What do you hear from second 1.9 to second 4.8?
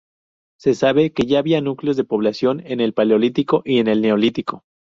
de población en el Paleolítico y el Neolítico.